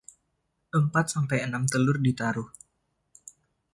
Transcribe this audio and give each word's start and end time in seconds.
Empat 0.79 1.05
sampai 1.15 1.37
enam 1.47 1.63
telur 1.71 1.97
ditaruh. 2.05 2.49